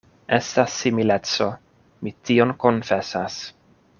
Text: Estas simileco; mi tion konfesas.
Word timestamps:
Estas 0.35 0.77
simileco; 0.83 1.49
mi 2.07 2.15
tion 2.31 2.57
konfesas. 2.65 3.39